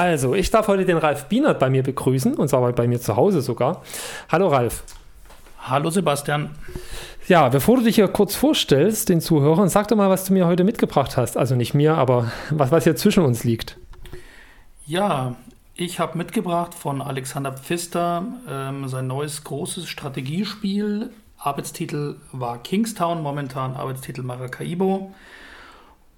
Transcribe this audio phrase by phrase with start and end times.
[0.00, 3.16] Also, ich darf heute den Ralf Bienert bei mir begrüßen, und zwar bei mir zu
[3.16, 3.82] Hause sogar.
[4.32, 4.82] Hallo Ralf.
[5.58, 6.52] Hallo Sebastian.
[7.28, 10.46] Ja, bevor du dich hier kurz vorstellst, den Zuhörern, sag doch mal, was du mir
[10.46, 11.36] heute mitgebracht hast.
[11.36, 13.76] Also nicht mir, aber was, was hier zwischen uns liegt.
[14.86, 15.36] Ja,
[15.74, 21.10] ich habe mitgebracht von Alexander Pfister ähm, sein neues großes Strategiespiel.
[21.36, 25.12] Arbeitstitel war Kingstown, momentan Arbeitstitel Maracaibo.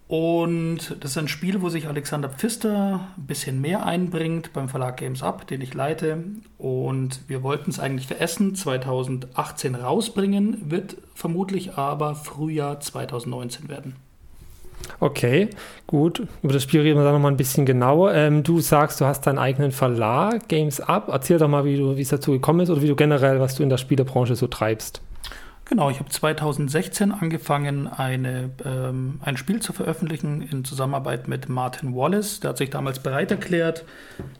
[0.09, 4.98] Und das ist ein Spiel, wo sich Alexander Pfister ein bisschen mehr einbringt beim Verlag
[4.98, 6.19] Games Up, den ich leite.
[6.59, 13.97] Und wir wollten es eigentlich für Essen 2018 rausbringen, wird vermutlich aber Frühjahr 2019 werden.
[15.01, 15.48] Okay,
[15.87, 16.27] gut.
[16.42, 18.14] Über das Spiel reden wir dann nochmal ein bisschen genauer.
[18.14, 21.09] Ähm, du sagst, du hast deinen eigenen Verlag, Games Up.
[21.09, 23.70] Erzähl doch mal, wie es dazu gekommen ist oder wie du generell, was du in
[23.70, 25.00] der Spielebranche so treibst.
[25.64, 31.94] Genau, ich habe 2016 angefangen, eine, ähm, ein Spiel zu veröffentlichen in Zusammenarbeit mit Martin
[31.94, 32.41] Wallace.
[32.41, 33.84] Der hat sich damals bereit erklärt,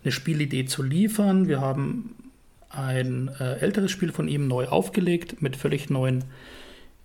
[0.03, 1.48] eine Spielidee zu liefern.
[1.48, 2.17] Wir haben
[2.70, 6.25] ein äh, älteres Spiel von ihm neu aufgelegt, mit völlig neuen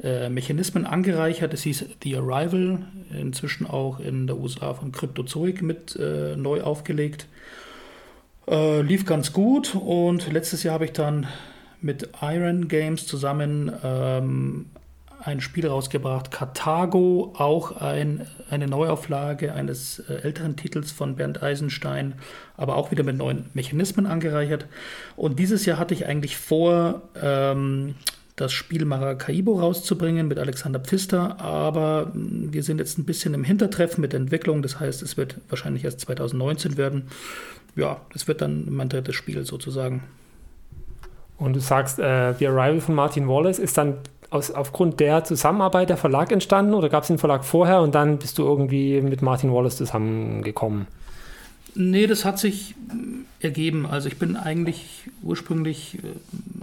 [0.01, 1.53] äh, Mechanismen angereichert.
[1.53, 7.27] Es hieß The Arrival, inzwischen auch in der USA von Cryptozoic mit äh, neu aufgelegt.
[8.47, 11.27] Äh, lief ganz gut und letztes Jahr habe ich dann
[11.81, 14.65] mit Iron Games zusammen ähm,
[15.23, 22.13] ein Spiel rausgebracht, Karthago, auch ein, eine Neuauflage eines äh, älteren Titels von Bernd Eisenstein,
[22.55, 24.67] aber auch wieder mit neuen Mechanismen angereichert.
[25.15, 27.95] Und dieses Jahr hatte ich eigentlich vor, ähm,
[28.37, 33.43] das Spiel Maracaibo rauszubringen mit Alexander Pfister, aber mm, wir sind jetzt ein bisschen im
[33.43, 37.07] Hintertreffen mit der Entwicklung, das heißt, es wird wahrscheinlich erst 2019 werden.
[37.75, 40.03] Ja, es wird dann mein drittes Spiel sozusagen.
[41.37, 43.95] Und du sagst, äh, The Arrival von Martin Wallace ist dann
[44.29, 48.17] aus, aufgrund der Zusammenarbeit der Verlag entstanden oder gab es den Verlag vorher und dann
[48.17, 50.87] bist du irgendwie mit Martin Wallace zusammengekommen?
[51.79, 53.85] Nee, das hat sich äh, ergeben.
[53.85, 55.99] Also ich bin eigentlich ursprünglich äh,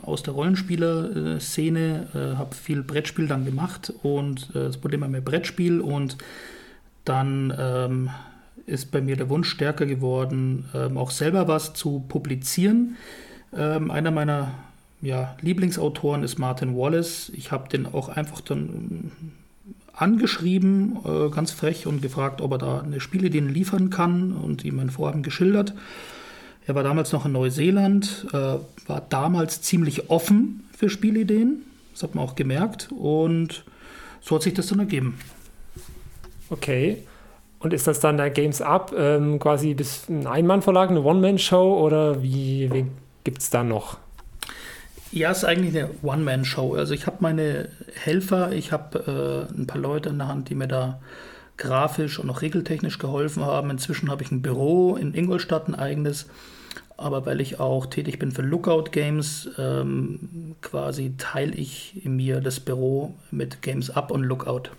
[0.03, 5.81] aus der Rollenspieler-Szene, äh, habe viel Brettspiel dann gemacht und das Problem war mehr Brettspiel
[5.81, 6.19] und
[7.05, 8.11] dann ähm,
[8.67, 12.97] ist bei mir der Wunsch stärker geworden, ähm, auch selber was zu publizieren.
[13.57, 14.53] Ähm, einer meiner
[15.01, 17.31] ja, Lieblingsautoren ist Martin Wallace.
[17.35, 19.13] Ich habe den auch einfach dann
[19.93, 24.77] angeschrieben, äh, ganz frech, und gefragt, ob er da eine Spielidee liefern kann und ihm
[24.77, 25.75] mein Vorhaben geschildert.
[26.67, 28.57] Er war damals noch in Neuseeland, äh,
[28.87, 31.63] war damals ziemlich offen für Spielideen.
[31.93, 32.89] Das hat man auch gemerkt.
[32.91, 33.65] Und
[34.21, 35.19] so hat sich das dann ergeben.
[36.51, 36.99] Okay.
[37.59, 42.23] Und ist das dann der Games Up ähm, quasi bis ein Ein-Mann-Verlag, eine One-Man-Show oder
[42.23, 42.87] wie, wie
[43.25, 43.99] gibt es da noch?
[45.11, 46.75] Ja, es ist eigentlich eine One-Man-Show.
[46.75, 50.55] Also ich habe meine Helfer, ich habe äh, ein paar Leute in der Hand, die
[50.55, 51.01] mir da
[51.57, 53.71] grafisch und auch regeltechnisch geholfen haben.
[53.71, 56.27] Inzwischen habe ich ein Büro in Ingolstadt, ein eigenes.
[56.97, 62.61] Aber weil ich auch tätig bin für Lookout Games, ähm, quasi teile ich mir das
[62.61, 64.71] Büro mit Games Up und Lookout.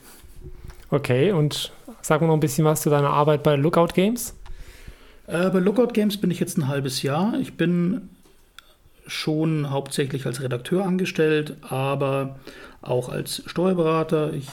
[0.91, 4.33] Okay, und sag mal noch ein bisschen was zu deiner Arbeit bei Lookout Games.
[5.27, 7.39] Äh, bei Lookout Games bin ich jetzt ein halbes Jahr.
[7.39, 8.09] Ich bin
[9.07, 12.39] schon hauptsächlich als Redakteur angestellt, aber
[12.81, 14.33] auch als Steuerberater.
[14.33, 14.47] Ich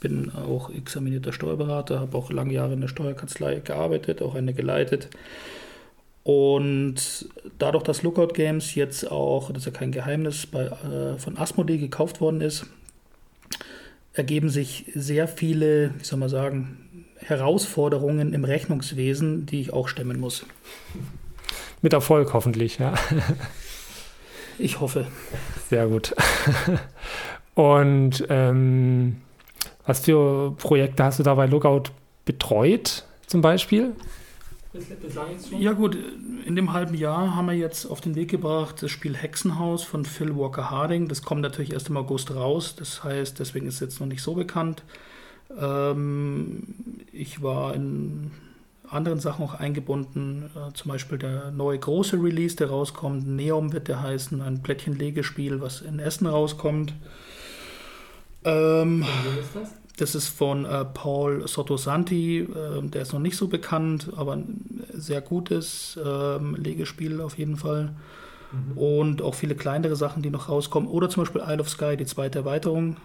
[0.00, 5.08] bin auch examinierter Steuerberater, habe auch lange Jahre in der Steuerkanzlei gearbeitet, auch eine geleitet.
[6.22, 7.28] Und
[7.58, 11.78] dadurch, dass Lookout Games jetzt auch, das ist ja kein Geheimnis, bei, äh, von Asmodee
[11.78, 12.66] gekauft worden ist,
[14.12, 20.20] ergeben sich sehr viele, wie soll man sagen, Herausforderungen im Rechnungswesen, die ich auch stemmen
[20.20, 20.46] muss.
[21.82, 22.94] Mit Erfolg hoffentlich, ja.
[24.58, 25.06] Ich hoffe.
[25.68, 26.14] Sehr gut.
[27.54, 29.16] Und ähm,
[29.86, 31.84] was für Projekte hast du da bei Lookout
[32.26, 33.94] betreut, zum Beispiel?
[35.58, 35.96] Ja gut,
[36.46, 40.04] in dem halben Jahr haben wir jetzt auf den Weg gebracht das Spiel Hexenhaus von
[40.04, 41.08] Phil Walker Harding.
[41.08, 44.22] Das kommt natürlich erst im August raus, das heißt, deswegen ist es jetzt noch nicht
[44.22, 44.84] so bekannt.
[45.58, 46.62] Ähm,
[47.12, 48.30] ich war in
[48.90, 50.50] anderen Sachen auch eingebunden.
[50.54, 53.26] Äh, zum Beispiel der neue große Release, der rauskommt.
[53.26, 56.94] Neom wird der heißen, ein Plättchenlegespiel, was in Essen rauskommt.
[58.44, 59.04] Ähm,
[59.40, 59.70] ist das?
[59.96, 64.82] Das ist von äh, Paul Sottosanti, äh, der ist noch nicht so bekannt, aber ein
[64.94, 67.94] sehr gutes ähm, Legespiel auf jeden Fall.
[68.50, 68.78] Mhm.
[68.78, 70.88] Und auch viele kleinere Sachen, die noch rauskommen.
[70.88, 72.96] Oder zum Beispiel Isle of Sky, die zweite Erweiterung,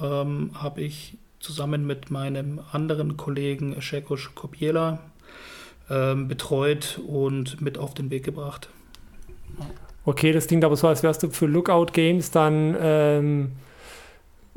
[0.00, 5.00] ähm, habe ich zusammen mit meinem anderen Kollegen Shekos Kopiela
[5.90, 8.68] ähm, betreut und mit auf den Weg gebracht.
[10.04, 13.52] Okay, das klingt aber so, als wärst du für Lookout Games dann ähm,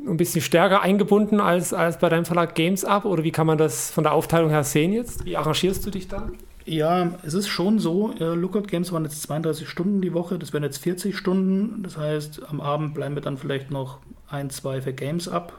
[0.04, 3.58] ein bisschen stärker eingebunden als, als bei deinem Verlag Games Up oder wie kann man
[3.58, 5.24] das von der Aufteilung her sehen jetzt?
[5.24, 6.28] Wie arrangierst du dich da?
[6.64, 8.12] Ja, es ist schon so.
[8.18, 11.84] Äh, Lookout Games waren jetzt 32 Stunden die Woche, das wären jetzt 40 Stunden.
[11.84, 15.52] Das heißt, am Abend bleiben wir dann vielleicht noch ein, zwei für Games ab.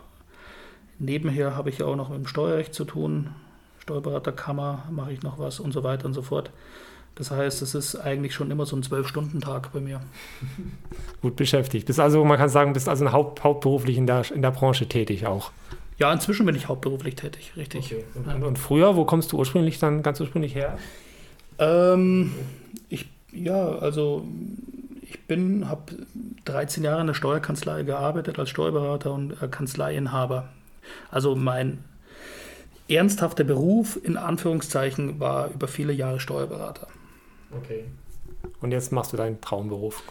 [1.00, 3.30] Nebenher habe ich ja auch noch mit dem Steuerrecht zu tun.
[3.88, 6.52] Steuerberaterkammer mache ich noch was und so weiter und so fort.
[7.16, 10.02] Das heißt, es ist eigentlich schon immer so ein Zwölf-Stunden-Tag bei mir.
[11.22, 11.88] Gut beschäftigt.
[11.88, 15.26] Bist also, man kann sagen, bist also haupt, hauptberuflich in der, in der Branche tätig
[15.26, 15.52] auch.
[15.98, 17.86] Ja, inzwischen bin ich hauptberuflich tätig, richtig.
[17.86, 18.04] Okay.
[18.14, 20.78] Und, und, früher, wo kommst du ursprünglich dann ganz ursprünglich her?
[21.58, 22.34] Ähm,
[22.90, 24.28] ich, ja, also
[25.02, 25.94] ich bin, habe
[26.44, 30.50] 13 Jahre in der Steuerkanzlei gearbeitet als Steuerberater und äh, Kanzleiinhaber.
[31.10, 31.80] Also mein
[32.90, 36.88] ernsthafter Beruf in Anführungszeichen war über viele Jahre Steuerberater.
[37.56, 37.86] Okay.
[38.62, 40.04] Und jetzt machst du deinen Traumberuf.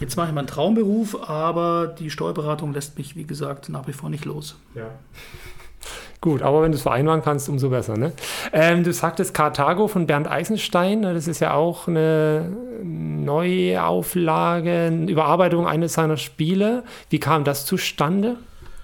[0.00, 4.10] Jetzt mache ich meinen Traumberuf, aber die Steuerberatung lässt mich, wie gesagt, nach wie vor
[4.10, 4.56] nicht los.
[4.74, 4.90] Ja.
[6.20, 7.96] Gut, aber wenn du es vereinbaren kannst, umso besser.
[7.96, 8.12] Ne?
[8.52, 11.00] Ähm, du sagtest Karthago von Bernd Eisenstein.
[11.00, 11.14] Ne?
[11.14, 12.50] Das ist ja auch eine
[12.82, 16.82] Neuauflage, eine Überarbeitung eines seiner Spiele.
[17.10, 18.36] Wie kam das zustande?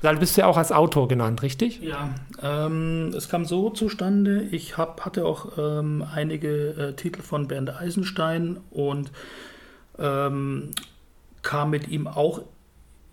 [0.03, 1.81] Da bist du ja auch als Autor genannt, richtig?
[1.81, 2.13] Ja,
[2.43, 4.43] ähm, es kam so zustande.
[4.51, 9.13] Ich hab, hatte auch ähm, einige äh, Titel von Bernd Eisenstein und
[9.99, 10.71] ähm,
[11.43, 12.43] kam mit ihm auch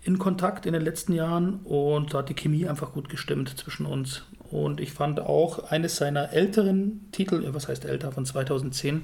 [0.02, 3.86] in Kontakt in den letzten Jahren und da hat die Chemie einfach gut gestimmt zwischen
[3.86, 4.24] uns.
[4.50, 9.04] Und ich fand auch eines seiner älteren Titel, was heißt älter, von 2010,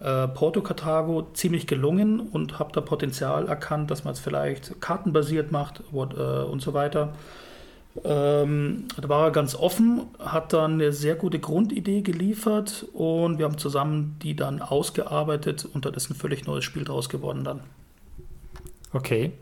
[0.00, 5.52] äh, Porto Cartago ziemlich gelungen und habe da Potenzial erkannt, dass man es vielleicht kartenbasiert
[5.52, 7.12] macht what, äh, und so weiter.
[8.02, 13.44] Ähm, da war er ganz offen, hat dann eine sehr gute Grundidee geliefert und wir
[13.44, 17.60] haben zusammen die dann ausgearbeitet und da ist ein völlig neues Spiel draus geworden dann.
[18.92, 19.32] Okay.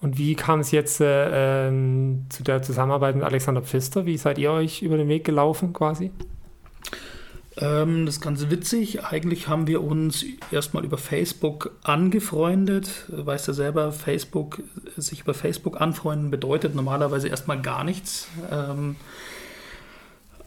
[0.00, 4.06] Und wie kam es jetzt äh, ähm, zu der Zusammenarbeit mit Alexander Pfister?
[4.06, 6.10] Wie seid ihr euch über den Weg gelaufen quasi?
[7.56, 9.04] Ähm, das ist ganz witzig.
[9.04, 13.06] Eigentlich haben wir uns erstmal über Facebook angefreundet.
[13.08, 14.62] Weißt du selber, Facebook,
[14.96, 18.28] sich über Facebook anfreunden bedeutet normalerweise erstmal gar nichts.
[18.50, 18.96] Ähm,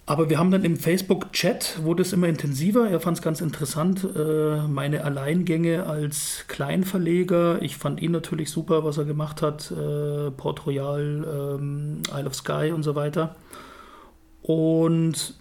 [0.05, 2.89] aber wir haben dann im Facebook-Chat, wurde es immer intensiver.
[2.89, 7.61] Er fand es ganz interessant, äh, meine Alleingänge als Kleinverleger.
[7.61, 9.69] Ich fand ihn natürlich super, was er gemacht hat.
[9.69, 13.35] Äh, Port Royal, ähm, Isle of Sky und so weiter.
[14.41, 15.33] Und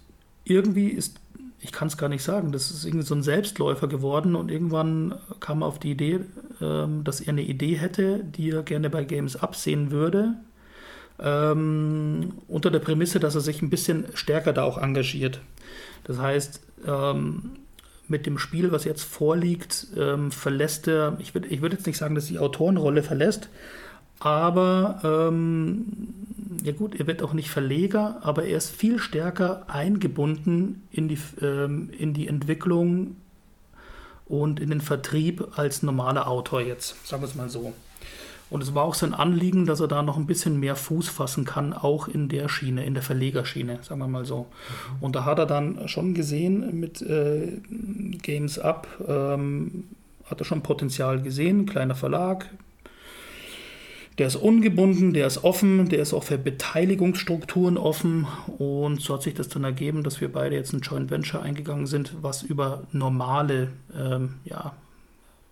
[0.43, 1.17] irgendwie ist
[1.59, 5.15] ich kann es gar nicht sagen, das ist irgendwie so ein Selbstläufer geworden und irgendwann
[5.39, 6.19] kam er auf die Idee,
[6.61, 10.35] ähm, dass er eine Idee hätte, die er gerne bei Games absehen würde,
[11.19, 15.41] ähm, unter der Prämisse, dass er sich ein bisschen stärker da auch engagiert.
[16.03, 17.53] Das heißt, ähm,
[18.07, 21.97] mit dem Spiel, was jetzt vorliegt, ähm, verlässt er, ich würde ich würd jetzt nicht
[21.97, 23.49] sagen, dass die Autorenrolle verlässt,
[24.19, 25.85] aber ähm,
[26.63, 31.17] ja gut, er wird auch nicht Verleger, aber er ist viel stärker eingebunden in die,
[31.41, 33.15] ähm, in die Entwicklung
[34.25, 37.73] und in den Vertrieb als normaler Autor jetzt, sagen wir es mal so.
[38.49, 41.43] Und es war auch sein Anliegen, dass er da noch ein bisschen mehr Fuß fassen
[41.43, 44.39] kann, auch in der Schiene, in der Verlegerschiene, sagen wir mal so.
[44.39, 45.03] Mhm.
[45.03, 47.59] Und da hat er dann schon gesehen mit äh,
[48.21, 49.85] Games Up, ähm,
[50.25, 52.49] hat er schon Potenzial gesehen, kleiner Verlag,
[54.17, 58.27] der ist ungebunden, der ist offen, der ist auch für Beteiligungsstrukturen offen.
[58.57, 61.85] Und so hat sich das dann ergeben, dass wir beide jetzt ein Joint Venture eingegangen
[61.85, 64.73] sind, was über normale ähm, ja,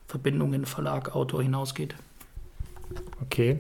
[0.08, 1.96] Verbindungen Verlag, Autor hinausgeht.
[3.22, 3.60] Okay.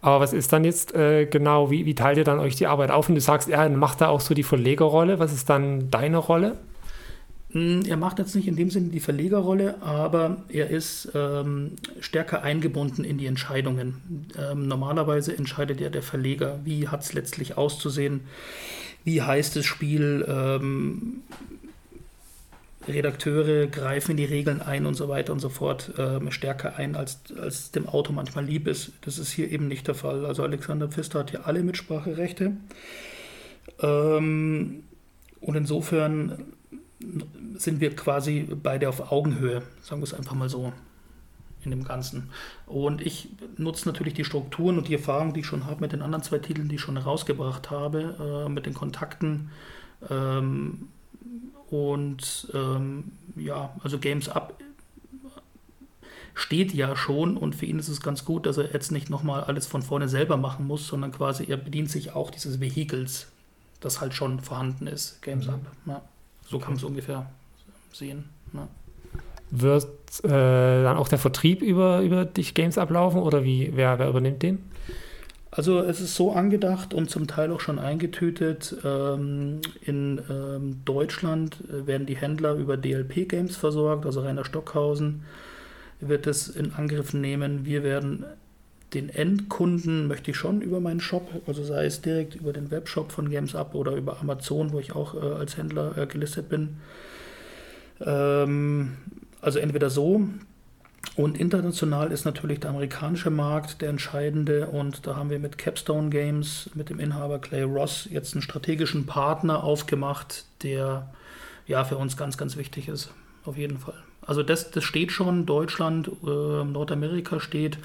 [0.00, 2.90] Aber was ist dann jetzt äh, genau, wie, wie teilt ihr dann euch die Arbeit
[2.90, 3.08] auf?
[3.08, 5.18] Und du sagst, er macht da auch so die Verlegerrolle.
[5.18, 6.56] Was ist dann deine Rolle?
[7.50, 12.42] Hm, er macht jetzt nicht in dem Sinne die Verlegerrolle, aber er ist ähm, stärker
[12.42, 14.26] eingebunden in die Entscheidungen.
[14.38, 18.20] Ähm, normalerweise entscheidet ja der Verleger, wie hat es letztlich auszusehen,
[19.04, 21.22] wie heißt das Spiel, ähm,
[22.86, 26.96] Redakteure greifen in die Regeln ein und so weiter und so fort ähm, stärker ein,
[26.96, 28.92] als, als dem Auto manchmal lieb ist.
[29.02, 30.24] Das ist hier eben nicht der Fall.
[30.24, 32.52] Also Alexander Pfister hat hier alle Mitspracherechte.
[33.80, 34.82] Ähm,
[35.40, 36.44] und insofern
[37.56, 40.72] sind wir quasi beide auf Augenhöhe, sagen wir es einfach mal so
[41.64, 42.30] in dem Ganzen.
[42.66, 46.02] Und ich nutze natürlich die Strukturen und die Erfahrungen, die ich schon habe mit den
[46.02, 49.50] anderen zwei Titeln, die ich schon herausgebracht habe, äh, mit den Kontakten.
[50.08, 50.88] Ähm,
[51.70, 54.54] und ähm, ja, also Games Up
[56.34, 59.44] steht ja schon und für ihn ist es ganz gut, dass er jetzt nicht nochmal
[59.44, 63.26] alles von vorne selber machen muss, sondern quasi er bedient sich auch dieses Vehikels,
[63.80, 65.54] das halt schon vorhanden ist, Games mhm.
[65.54, 65.60] Up.
[65.86, 66.02] Ja.
[66.48, 67.26] So kann man es ungefähr
[67.92, 68.24] sehen.
[68.52, 68.68] Ne?
[69.50, 69.86] Wird
[70.24, 74.42] äh, dann auch der Vertrieb über, über dich Games ablaufen oder wie, wer, wer übernimmt
[74.42, 74.58] den?
[75.50, 78.76] Also es ist so angedacht und zum Teil auch schon eingetütet.
[78.84, 85.24] Ähm, in ähm, Deutschland werden die Händler über DLP Games versorgt, also Rainer Stockhausen
[86.00, 87.64] wird es in Angriff nehmen.
[87.64, 88.24] Wir werden
[88.94, 93.12] den Endkunden möchte ich schon über meinen Shop, also sei es direkt über den Webshop
[93.12, 96.78] von Games Up oder über Amazon, wo ich auch äh, als Händler äh, gelistet bin.
[98.00, 98.96] Ähm,
[99.40, 100.28] also entweder so
[101.16, 106.10] und international ist natürlich der amerikanische Markt der entscheidende und da haben wir mit Capstone
[106.10, 111.12] Games, mit dem Inhaber Clay Ross jetzt einen strategischen Partner aufgemacht, der
[111.66, 113.10] ja für uns ganz, ganz wichtig ist,
[113.44, 114.02] auf jeden Fall.
[114.22, 117.78] Also das, das steht schon, Deutschland, äh, Nordamerika steht.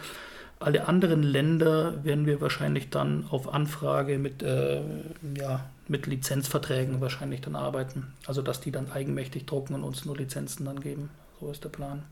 [0.64, 4.82] Alle anderen Länder werden wir wahrscheinlich dann auf Anfrage mit, äh,
[5.38, 8.14] ja, mit Lizenzverträgen wahrscheinlich dann arbeiten.
[8.26, 11.10] Also dass die dann eigenmächtig drucken und uns nur Lizenzen dann geben.
[11.42, 12.04] So ist der Plan.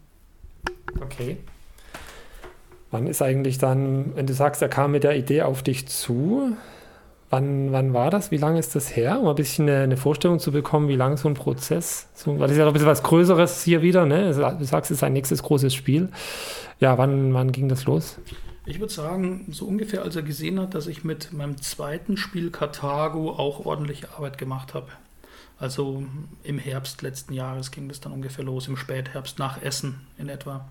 [0.99, 1.37] Okay.
[2.91, 6.57] Wann ist eigentlich dann, wenn du sagst, er kam mit der Idee auf dich zu,
[7.31, 8.29] wann, wann war das?
[8.29, 9.19] Wie lange ist das her?
[9.19, 12.41] Um ein bisschen eine, eine Vorstellung zu bekommen, wie lange so ein Prozess, so, weil
[12.41, 14.27] das ist ja doch ein bisschen was Größeres hier wieder, ne?
[14.27, 16.09] Also, du sagst, es ist ein nächstes großes Spiel.
[16.79, 18.17] Ja, wann, wann ging das los?
[18.65, 22.51] Ich würde sagen, so ungefähr, als er gesehen hat, dass ich mit meinem zweiten Spiel
[22.51, 24.87] Karthago auch ordentliche Arbeit gemacht habe.
[25.57, 26.03] Also
[26.43, 30.65] im Herbst letzten Jahres ging das dann ungefähr los, im Spätherbst nach Essen in etwa.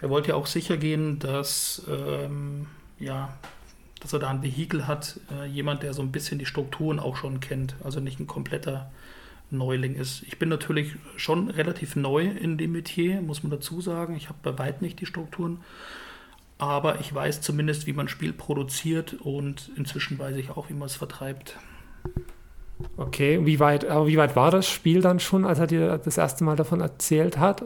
[0.00, 2.66] Er wollte ja auch sicher gehen, dass, ähm,
[2.98, 3.34] ja,
[4.00, 7.16] dass er da ein Vehikel hat, äh, jemand, der so ein bisschen die Strukturen auch
[7.16, 8.90] schon kennt, also nicht ein kompletter
[9.50, 10.22] Neuling ist.
[10.22, 14.14] Ich bin natürlich schon relativ neu in dem Metier, muss man dazu sagen.
[14.16, 15.58] Ich habe bei weitem nicht die Strukturen,
[16.58, 20.86] aber ich weiß zumindest, wie man Spiel produziert und inzwischen weiß ich auch, wie man
[20.86, 21.56] es vertreibt.
[22.96, 26.16] Okay, wie weit, aber wie weit war das Spiel dann schon, als er dir das
[26.16, 27.64] erste Mal davon erzählt hat?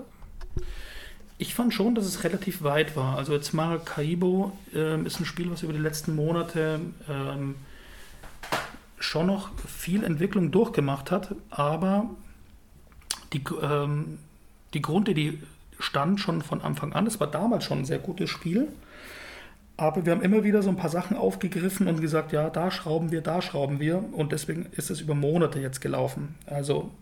[1.37, 3.17] Ich fand schon, dass es relativ weit war.
[3.17, 7.57] Also jetzt Maracaibo ähm, ist ein Spiel, was über die letzten Monate ähm,
[8.99, 12.09] schon noch viel Entwicklung durchgemacht hat, aber
[13.33, 14.19] die, ähm,
[14.73, 15.39] die Grundidee
[15.79, 17.07] stand schon von Anfang an.
[17.07, 18.69] Es war damals schon ein sehr gutes Spiel.
[19.77, 23.11] Aber wir haben immer wieder so ein paar Sachen aufgegriffen und gesagt, ja, da schrauben
[23.11, 24.05] wir, da schrauben wir.
[24.13, 26.37] Und deswegen ist es über Monate jetzt gelaufen.
[26.47, 26.93] Also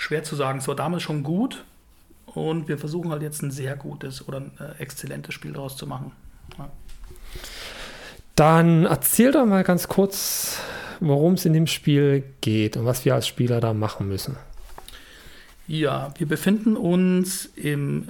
[0.00, 0.58] schwer zu sagen.
[0.58, 1.64] Es war damals schon gut
[2.26, 5.86] und wir versuchen halt jetzt ein sehr gutes oder ein äh, exzellentes Spiel daraus zu
[5.86, 6.12] machen.
[6.58, 6.70] Ja.
[8.34, 10.58] Dann erzähl doch mal ganz kurz,
[11.00, 14.36] worum es in dem Spiel geht und was wir als Spieler da machen müssen.
[15.66, 18.08] Ja, wir befinden uns im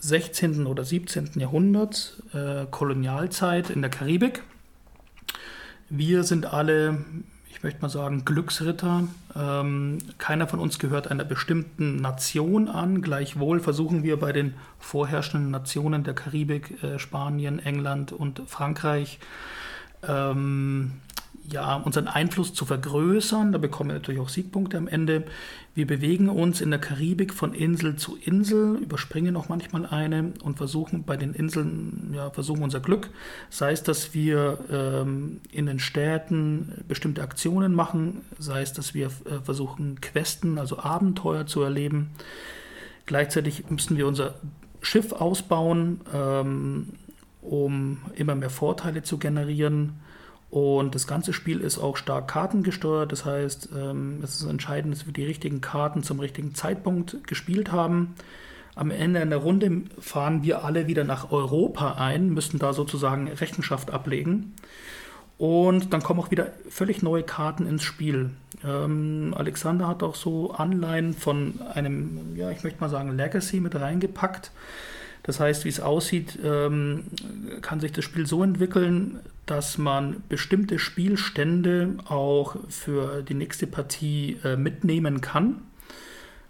[0.00, 0.66] 16.
[0.66, 1.30] oder 17.
[1.36, 4.42] Jahrhundert, äh, Kolonialzeit in der Karibik.
[5.90, 7.04] Wir sind alle,
[7.58, 9.08] ich möchte mal sagen, Glücksritter.
[9.34, 13.02] Ähm, keiner von uns gehört einer bestimmten Nation an.
[13.02, 19.18] Gleichwohl versuchen wir bei den vorherrschenden Nationen der Karibik, äh, Spanien, England und Frankreich,
[20.06, 20.92] ähm,
[21.50, 23.52] ja, unseren Einfluss zu vergrößern.
[23.52, 25.24] Da bekommen wir natürlich auch Siegpunkte am Ende.
[25.74, 30.56] Wir bewegen uns in der Karibik von Insel zu Insel, überspringen auch manchmal eine und
[30.56, 33.10] versuchen bei den Inseln, ja, versuchen unser Glück.
[33.50, 39.06] Sei es, dass wir ähm, in den Städten bestimmte Aktionen machen, sei es, dass wir
[39.06, 42.10] äh, versuchen, Questen, also Abenteuer zu erleben.
[43.06, 44.34] Gleichzeitig müssen wir unser
[44.82, 46.88] Schiff ausbauen, ähm,
[47.40, 50.00] um immer mehr Vorteile zu generieren
[50.50, 53.12] und das ganze Spiel ist auch stark kartengesteuert.
[53.12, 57.70] Das heißt, ähm, es ist entscheidend, dass wir die richtigen Karten zum richtigen Zeitpunkt gespielt
[57.70, 58.14] haben.
[58.74, 63.90] Am Ende einer Runde fahren wir alle wieder nach Europa ein, müssen da sozusagen Rechenschaft
[63.90, 64.54] ablegen.
[65.36, 68.30] Und dann kommen auch wieder völlig neue Karten ins Spiel.
[68.64, 73.74] Ähm, Alexander hat auch so Anleihen von einem, ja, ich möchte mal sagen, Legacy mit
[73.74, 74.50] reingepackt.
[75.28, 77.04] Das heißt, wie es aussieht, ähm,
[77.60, 84.38] kann sich das Spiel so entwickeln, dass man bestimmte Spielstände auch für die nächste Partie
[84.42, 85.56] äh, mitnehmen kann.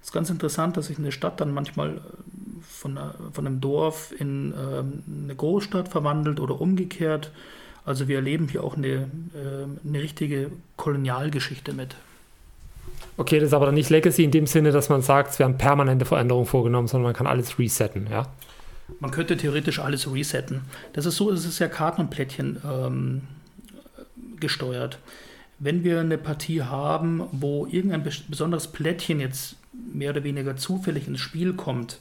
[0.00, 2.00] Es ist ganz interessant, dass sich eine Stadt dann manchmal äh,
[2.62, 3.00] von,
[3.32, 7.32] von einem Dorf in ähm, eine Großstadt verwandelt oder umgekehrt.
[7.84, 11.96] Also wir erleben hier auch eine, äh, eine richtige Kolonialgeschichte mit.
[13.16, 15.58] Okay, das ist aber dann nicht Legacy in dem Sinne, dass man sagt, wir haben
[15.58, 18.28] permanente Veränderungen vorgenommen, sondern man kann alles resetten, ja?
[19.00, 20.62] Man könnte theoretisch alles resetten.
[20.92, 23.22] Das ist so, es ist ja Karten und Plättchen ähm,
[24.40, 24.98] gesteuert.
[25.58, 31.20] Wenn wir eine Partie haben, wo irgendein besonderes Plättchen jetzt mehr oder weniger zufällig ins
[31.20, 31.98] Spiel kommt,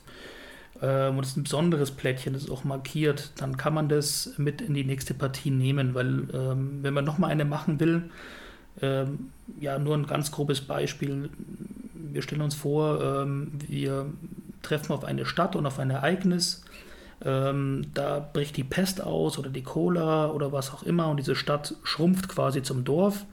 [0.82, 4.34] äh, und es ist ein besonderes Plättchen, das ist auch markiert, dann kann man das
[4.38, 8.10] mit in die nächste Partie nehmen, weil ähm, wenn man nochmal eine machen will,
[8.82, 11.30] ähm, ja, nur ein ganz grobes Beispiel.
[11.94, 14.06] Wir stellen uns vor, ähm, wir
[14.62, 16.64] treffen auf eine Stadt und auf ein Ereignis
[17.26, 21.36] Ähm, da bricht die Pest aus oder die Cola oder was auch immer und diese
[21.36, 23.26] Stadt schrumpft quasi zum Dorf.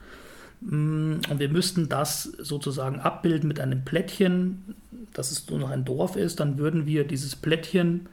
[0.62, 4.74] Mm, und wir müssten das sozusagen abbilden mit einem Plättchen,
[5.12, 6.40] dass es nur noch ein Dorf ist.
[6.40, 8.08] Dann würden wir dieses Plättchen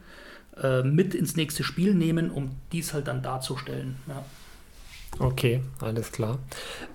[0.62, 3.96] äh, mit ins nächste Spiel nehmen, um dies halt dann darzustellen.
[4.08, 4.24] Ja.
[5.18, 6.38] Okay, alles klar.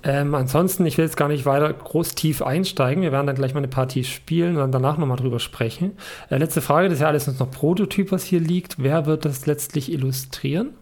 [0.04, 3.04] Ähm, ansonsten, ich will jetzt gar nicht weiter groß tief einsteigen.
[3.04, 5.98] Wir werden dann gleich mal eine Partie spielen und dann danach nochmal drüber sprechen.
[6.30, 8.82] Äh, letzte Frage, das ist ja alles noch Prototyp, was hier liegt.
[8.82, 10.74] Wer wird das letztlich illustrieren?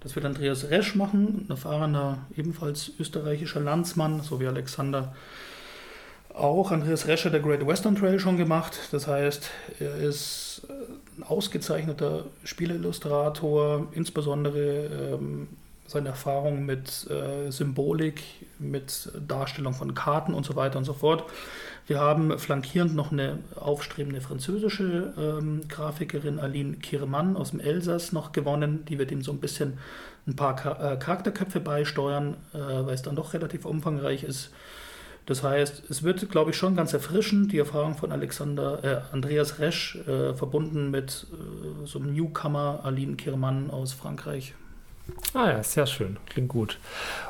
[0.00, 5.14] Das wird Andreas Resch machen, ein erfahrener, ebenfalls österreichischer Landsmann, so wie Alexander
[6.34, 6.72] auch.
[6.72, 8.78] Andreas Resch hat der Great Western Trail schon gemacht.
[8.90, 10.72] Das heißt, er ist äh,
[11.18, 15.48] ein ausgezeichneter Spielillustrator, insbesondere ähm,
[15.86, 18.22] seine Erfahrung mit äh, Symbolik,
[18.58, 21.24] mit Darstellung von Karten und so weiter und so fort.
[21.86, 28.32] Wir haben flankierend noch eine aufstrebende französische ähm, Grafikerin, Aline Kirmann aus dem Elsass, noch
[28.32, 28.86] gewonnen.
[28.86, 29.78] Die wird ihm so ein bisschen
[30.26, 34.50] ein paar Char äh, Charakterköpfe beisteuern, äh, weil es dann doch relativ umfangreich ist.
[35.26, 39.58] Das heißt, es wird, glaube ich, schon ganz erfrischend, die Erfahrung von Alexander, äh, Andreas
[39.58, 44.54] Resch, äh, verbunden mit äh, so einem Newcomer, Aline Kirmann aus Frankreich.
[45.34, 46.16] Ah ja, sehr schön.
[46.28, 46.78] Klingt gut.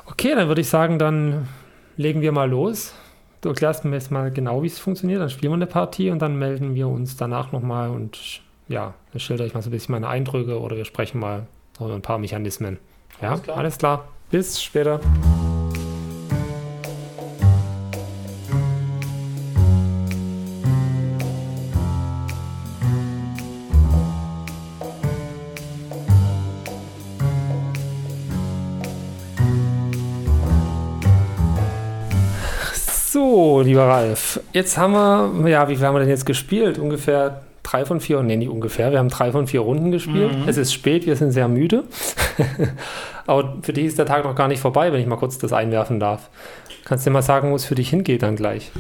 [0.07, 1.49] Okay, dann würde ich sagen, dann
[1.97, 2.95] legen wir mal los.
[3.41, 5.21] Du erklärst mir jetzt mal genau, wie es funktioniert.
[5.21, 9.21] Dann spielen wir eine Partie und dann melden wir uns danach nochmal und ja, dann
[9.21, 11.47] schildere ich mal so ein bisschen meine Eindrücke oder wir sprechen mal
[11.79, 12.79] über ein paar Mechanismen.
[13.21, 13.57] Ja, alles klar.
[13.59, 14.09] Alles klar.
[14.31, 15.01] Bis später.
[33.65, 36.79] Lieber Ralf, jetzt haben wir, ja, wie viel haben wir denn jetzt gespielt?
[36.79, 40.39] Ungefähr drei von vier, nee, nicht ungefähr, wir haben drei von vier Runden gespielt.
[40.39, 40.49] Mhm.
[40.49, 41.85] Es ist spät, wir sind sehr müde.
[43.27, 45.53] Aber für dich ist der Tag noch gar nicht vorbei, wenn ich mal kurz das
[45.53, 46.29] einwerfen darf.
[46.85, 48.71] Kannst du dir mal sagen, wo es für dich hingeht dann gleich?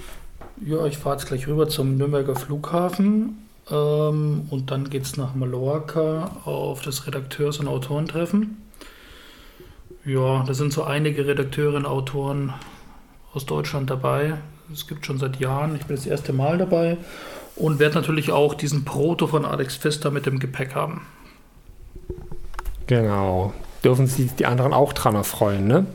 [0.64, 3.38] Ja, ich fahre jetzt gleich rüber zum Nürnberger Flughafen
[3.70, 8.58] ähm, und dann geht es nach Mallorca auf das Redakteurs- und Autorentreffen.
[10.04, 12.52] Ja, da sind so einige Redakteure und Autoren
[13.32, 14.34] aus Deutschland dabei.
[14.72, 15.74] Es gibt schon seit Jahren.
[15.76, 16.96] Ich bin das erste Mal dabei
[17.56, 21.02] und werde natürlich auch diesen Proto von Alex Pfister mit dem Gepäck haben.
[22.86, 23.52] Genau.
[23.82, 25.86] Dürfen sich die anderen auch dran erfreuen, ne?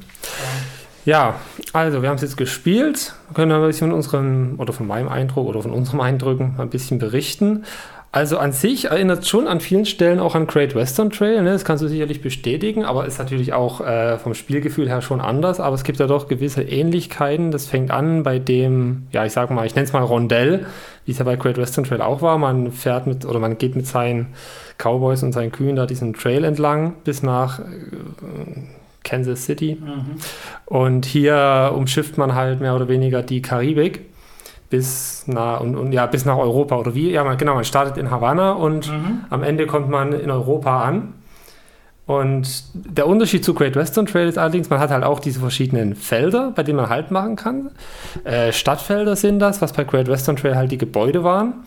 [1.05, 1.39] Ja.
[1.73, 3.15] also wir haben es jetzt gespielt.
[3.33, 6.99] Können ein bisschen von unserem, oder von meinem Eindruck oder von unserem Eindrücken ein bisschen
[6.99, 7.65] berichten.
[8.11, 11.51] Also an sich erinnert schon an vielen Stellen auch an Great Western Trail, ne?
[11.51, 15.59] das kannst du sicherlich bestätigen, aber ist natürlich auch äh, vom Spielgefühl her schon anders,
[15.59, 17.51] aber es gibt ja doch gewisse Ähnlichkeiten.
[17.51, 20.65] Das fängt an bei dem, ja ich sag mal, ich nenne es mal Rondell,
[21.05, 22.39] wie es ja bei Great Western Trail auch war.
[22.39, 24.33] Man fährt mit oder man geht mit seinen
[24.79, 27.63] Cowboys und seinen Kühen da diesen Trail entlang bis nach äh,
[29.03, 29.77] Kansas City.
[29.79, 30.15] Mhm.
[30.65, 34.01] Und hier umschifft man halt mehr oder weniger die Karibik
[34.69, 37.11] bis nach, und, und, ja, bis nach Europa oder wie?
[37.11, 39.25] Ja, man, genau, man startet in Havanna und mhm.
[39.29, 41.13] am Ende kommt man in Europa an.
[42.05, 45.93] Und der Unterschied zu Great Western Trail ist allerdings, man hat halt auch diese verschiedenen
[45.95, 47.69] Felder, bei denen man Halt machen kann.
[48.23, 51.65] Äh, Stadtfelder sind das, was bei Great Western Trail halt die Gebäude waren,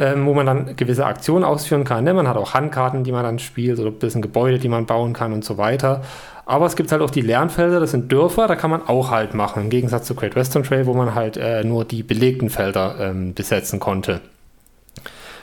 [0.00, 2.02] ähm, wo man dann gewisse Aktionen ausführen kann.
[2.02, 2.12] Ne?
[2.12, 5.12] Man hat auch Handkarten, die man dann spielt oder ein bisschen Gebäude, die man bauen
[5.12, 6.02] kann und so weiter.
[6.48, 9.34] Aber es gibt halt auch die Lernfelder, das sind Dörfer, da kann man auch halt
[9.34, 9.64] machen.
[9.64, 13.34] Im Gegensatz zu Great Western Trail, wo man halt äh, nur die belegten Felder ähm,
[13.34, 14.22] besetzen konnte.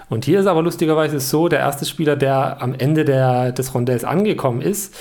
[0.09, 4.03] Und hier ist aber lustigerweise so, der erste Spieler, der am Ende der, des Rondells
[4.03, 4.95] angekommen ist,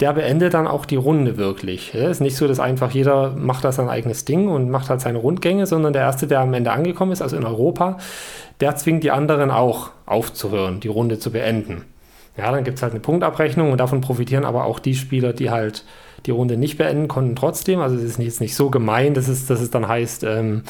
[0.00, 1.94] der beendet dann auch die Runde wirklich.
[1.94, 5.02] Es ist nicht so, dass einfach jeder macht da sein eigenes Ding und macht halt
[5.02, 7.98] seine Rundgänge, sondern der erste, der am Ende angekommen ist, also in Europa,
[8.60, 11.84] der zwingt die anderen auch aufzuhören, die Runde zu beenden.
[12.40, 15.50] Ja, dann gibt es halt eine Punktabrechnung und davon profitieren aber auch die Spieler, die
[15.50, 15.84] halt
[16.26, 17.80] die Runde nicht beenden konnten trotzdem.
[17.80, 20.62] Also es ist jetzt nicht so gemein, dass es, dass es dann heißt, ähm,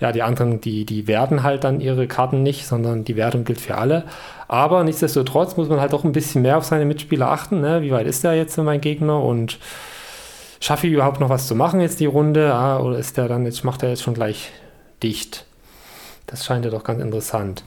[0.00, 3.60] ja, die anderen, die, die werten halt dann ihre Karten nicht, sondern die Wertung gilt
[3.60, 4.04] für alle.
[4.48, 7.60] Aber nichtsdestotrotz muss man halt auch ein bisschen mehr auf seine Mitspieler achten.
[7.60, 7.82] Ne?
[7.82, 9.58] Wie weit ist der jetzt mein Gegner und
[10.60, 12.54] schaffe ich überhaupt noch was zu machen jetzt die Runde?
[12.54, 14.50] Ah, oder ist der dann jetzt, macht er jetzt schon gleich
[15.02, 15.44] dicht?
[16.26, 17.62] Das scheint ja doch ganz interessant.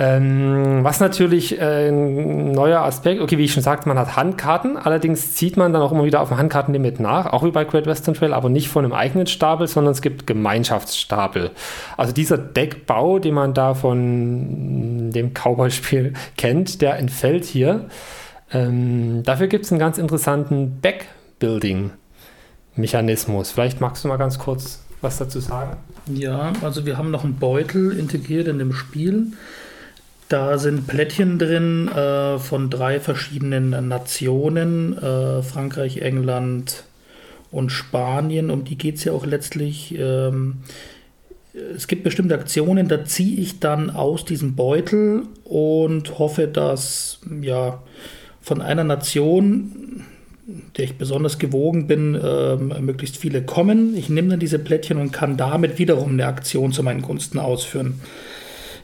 [0.00, 4.76] Ähm, was natürlich äh, ein neuer Aspekt, okay, wie ich schon sagte, man hat Handkarten,
[4.76, 7.86] allerdings zieht man dann auch immer wieder auf dem Handkartenlimit nach, auch wie bei Great
[7.86, 11.50] Western Trail, aber nicht von einem eigenen Stapel, sondern es gibt Gemeinschaftsstapel.
[11.96, 17.86] Also dieser Deckbau, den man da von dem Cowboy-Spiel kennt, der entfällt hier.
[18.52, 23.50] Ähm, dafür gibt es einen ganz interessanten Backbuilding-Mechanismus.
[23.50, 25.76] Vielleicht magst du mal ganz kurz was dazu sagen?
[26.06, 29.32] Ja, also wir haben noch einen Beutel integriert in dem Spiel
[30.28, 36.84] Da sind Plättchen drin äh, von drei verschiedenen Nationen, äh, Frankreich, England
[37.50, 39.94] und Spanien, um die geht es ja auch letztlich.
[39.98, 40.58] Ähm,
[41.74, 47.82] es gibt bestimmte Aktionen, da ziehe ich dann aus diesem Beutel und hoffe, dass ja
[48.42, 50.04] von einer Nation,
[50.76, 53.96] der ich besonders gewogen bin, äh, möglichst viele kommen.
[53.96, 58.00] Ich nehme dann diese Plättchen und kann damit wiederum eine Aktion zu meinen Gunsten ausführen.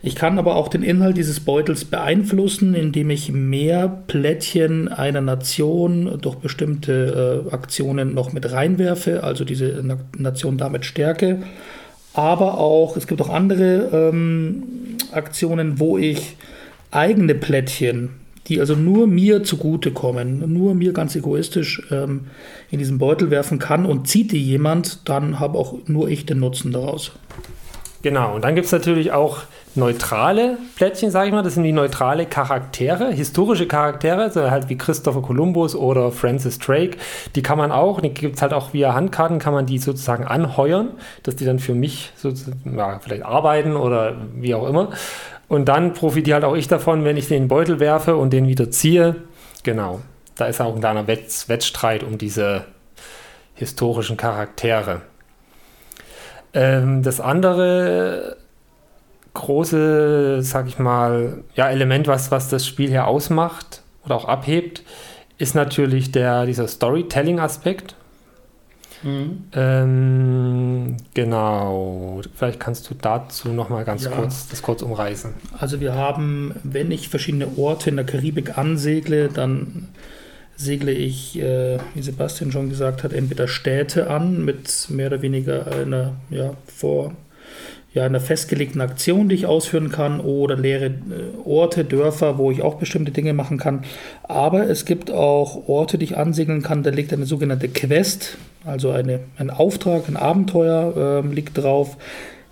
[0.06, 6.18] Ich kann aber auch den Inhalt dieses Beutels beeinflussen, indem ich mehr Plättchen einer Nation
[6.20, 11.38] durch bestimmte äh, Aktionen noch mit reinwerfe, also diese Na Nation damit stärke.
[12.12, 14.64] Aber auch, es gibt auch andere ähm,
[15.10, 16.36] Aktionen, wo ich
[16.90, 18.10] eigene Plättchen,
[18.48, 22.26] die also nur mir zugutekommen, nur mir ganz egoistisch ähm,
[22.70, 26.40] in diesen Beutel werfen kann und zieht die jemand, dann habe auch nur ich den
[26.40, 27.12] Nutzen daraus.
[28.02, 29.44] Genau, und dann gibt es natürlich auch
[29.76, 31.42] neutrale Plättchen, sage ich mal.
[31.42, 36.96] Das sind wie neutrale Charaktere, historische Charaktere, so halt wie Christopher Columbus oder Francis Drake.
[37.34, 40.24] Die kann man auch, die gibt es halt auch via Handkarten, kann man die sozusagen
[40.24, 40.90] anheuern,
[41.22, 44.90] dass die dann für mich sozusagen, ja, vielleicht arbeiten oder wie auch immer.
[45.48, 48.70] Und dann profitiere halt auch ich davon, wenn ich den Beutel werfe und den wieder
[48.70, 49.16] ziehe.
[49.62, 50.00] Genau,
[50.36, 52.64] da ist auch ein kleiner Wett Wettstreit um diese
[53.54, 55.02] historischen Charaktere.
[56.52, 58.36] Ähm, das andere
[59.44, 64.82] große, sag ich mal, ja, Element, was, was das Spiel hier ausmacht oder auch abhebt,
[65.38, 67.94] ist natürlich der, dieser Storytelling-Aspekt.
[69.02, 69.44] Mhm.
[69.52, 72.22] Ähm, genau.
[72.34, 74.10] Vielleicht kannst du dazu noch mal ganz ja.
[74.10, 75.34] kurz das kurz umreißen.
[75.58, 79.88] Also wir haben, wenn ich verschiedene Orte in der Karibik ansegle, dann
[80.56, 85.66] segle ich, äh, wie Sebastian schon gesagt hat, entweder Städte an mit mehr oder weniger
[85.66, 87.12] einer ja, vor
[87.94, 90.92] ja, einer festgelegten Aktion, die ich ausführen kann, oder leere äh,
[91.44, 93.84] Orte, Dörfer, wo ich auch bestimmte Dinge machen kann.
[94.24, 96.82] Aber es gibt auch Orte, die ich ansegeln kann.
[96.82, 101.96] Da liegt eine sogenannte Quest, also eine, ein Auftrag, ein Abenteuer äh, liegt drauf.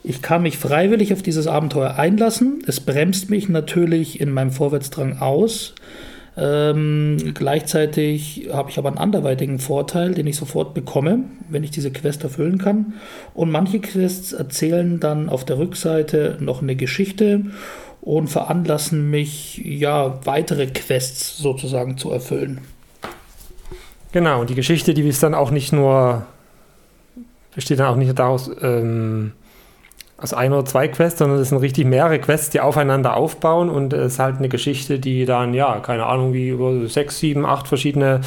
[0.05, 2.63] Ich kann mich freiwillig auf dieses Abenteuer einlassen.
[2.67, 5.75] Es bremst mich natürlich in meinem Vorwärtsdrang aus.
[6.35, 11.91] Ähm, gleichzeitig habe ich aber einen anderweitigen Vorteil, den ich sofort bekomme, wenn ich diese
[11.91, 12.95] Quest erfüllen kann.
[13.35, 17.43] Und manche Quests erzählen dann auf der Rückseite noch eine Geschichte
[18.01, 22.61] und veranlassen mich, ja, weitere Quests sozusagen zu erfüllen.
[24.13, 26.27] Genau, und die Geschichte, die ist dann auch nicht nur,
[27.55, 29.33] besteht dann auch nicht daraus, ähm,
[30.23, 33.93] aus ein oder zwei Quests, sondern es sind richtig mehrere Quests, die aufeinander aufbauen und
[33.93, 37.67] es ist halt eine Geschichte, die dann, ja, keine Ahnung, wie über sechs, sieben, acht
[37.67, 38.21] verschiedene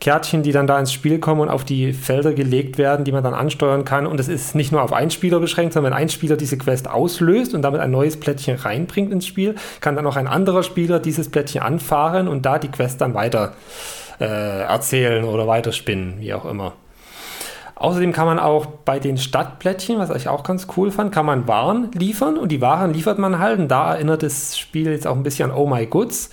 [0.00, 3.22] Kärtchen, die dann da ins Spiel kommen und auf die Felder gelegt werden, die man
[3.22, 4.06] dann ansteuern kann.
[4.06, 6.90] Und es ist nicht nur auf einen Spieler beschränkt, sondern wenn ein Spieler diese Quest
[6.90, 10.98] auslöst und damit ein neues Plättchen reinbringt ins Spiel, kann dann auch ein anderer Spieler
[10.98, 13.54] dieses Plättchen anfahren und da die Quest dann weiter
[14.20, 16.74] äh, erzählen oder weiterspinnen, wie auch immer.
[17.76, 21.48] Außerdem kann man auch bei den Stadtplättchen, was ich auch ganz cool fand, kann man
[21.48, 23.58] Waren liefern und die Waren liefert man halt.
[23.58, 26.30] Und da erinnert das Spiel jetzt auch ein bisschen an Oh My Goods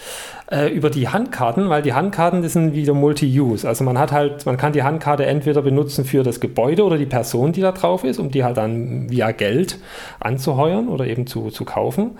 [0.51, 3.67] äh, über die Handkarten, weil die Handkarten, das sind wieder Multi-Use.
[3.67, 7.07] Also man hat halt, man kann die Handkarte entweder benutzen für das Gebäude oder die
[7.07, 9.79] Person, die da drauf ist, um die halt dann via Geld
[10.19, 12.11] anzuheuern oder eben zu, zu kaufen.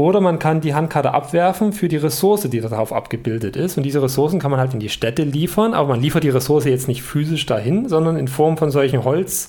[0.00, 3.76] Oder man kann die Handkarte abwerfen für die Ressource, die darauf abgebildet ist.
[3.76, 6.64] Und diese Ressourcen kann man halt in die Städte liefern, aber man liefert die Ressource
[6.64, 9.48] jetzt nicht physisch dahin, sondern in Form von solchen Holz.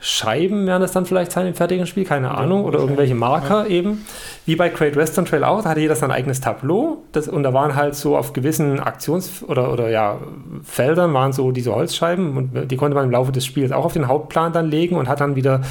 [0.00, 3.66] Scheiben werden es dann vielleicht sein im fertigen Spiel, keine Ahnung, oder irgendwelche Marker ja.
[3.66, 4.06] eben.
[4.46, 7.52] Wie bei Great Western Trail auch, da hatte jeder sein eigenes Tableau das, und da
[7.52, 10.18] waren halt so auf gewissen Aktions- oder, oder ja,
[10.62, 13.92] Feldern waren so diese Holzscheiben und die konnte man im Laufe des Spiels auch auf
[13.92, 15.62] den Hauptplan dann legen und hat dann wieder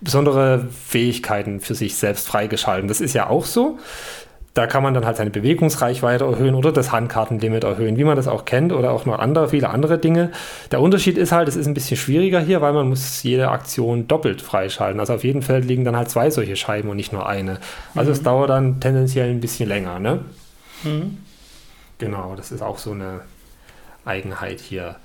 [0.00, 2.86] besondere Fähigkeiten für sich selbst freigeschalten.
[2.86, 3.78] Das ist ja auch so.
[4.54, 8.28] Da kann man dann halt seine Bewegungsreichweite erhöhen oder das Handkartenlimit erhöhen, wie man das
[8.28, 10.30] auch kennt oder auch noch andere, viele andere Dinge.
[10.70, 14.08] Der Unterschied ist halt, es ist ein bisschen schwieriger hier, weil man muss jede Aktion
[14.08, 15.00] doppelt freischalten.
[15.00, 17.58] Also auf jedem Feld liegen dann halt zwei solche Scheiben und nicht nur eine.
[17.94, 18.16] Also mhm.
[18.16, 20.20] es dauert dann tendenziell ein bisschen länger, ne?
[20.84, 21.18] Mhm.
[21.96, 23.20] Genau, das ist auch so eine
[24.04, 24.96] Eigenheit hier.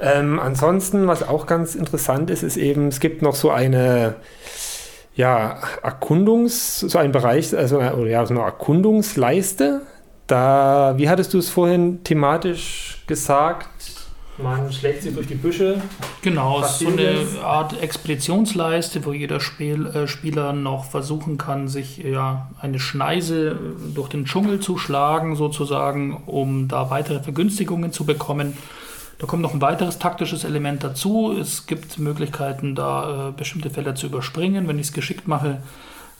[0.00, 4.14] Ähm, ansonsten, was auch ganz interessant ist, ist eben, es gibt noch so eine
[5.16, 9.82] ja, Erkundungs, so ein Bereich, also ja, so eine Erkundungsleiste.
[10.26, 13.68] Da, wie hattest du es vorhin thematisch gesagt?
[14.36, 15.80] Man schlägt sie durch die Büsche.
[16.22, 22.50] Genau, so eine Art Expeditionsleiste, wo jeder Spiel, äh, Spieler noch versuchen kann, sich ja
[22.60, 23.56] eine Schneise
[23.94, 28.56] durch den Dschungel zu schlagen, sozusagen, um da weitere Vergünstigungen zu bekommen.
[29.18, 31.32] Da kommt noch ein weiteres taktisches Element dazu.
[31.38, 35.62] Es gibt Möglichkeiten, da äh, bestimmte Felder zu überspringen, wenn ich es geschickt mache.